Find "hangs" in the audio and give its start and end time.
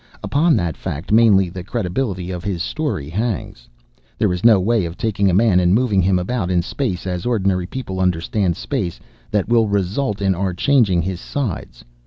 3.07-3.69